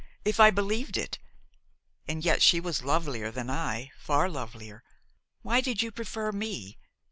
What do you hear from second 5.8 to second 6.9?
you prefer me?